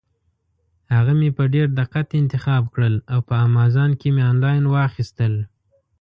[0.95, 5.33] هغه مې په ډېر دقت انتخاب کړل او په امازان کې مې انلاین واخیستل.